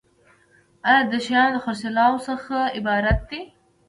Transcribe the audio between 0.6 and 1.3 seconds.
دا د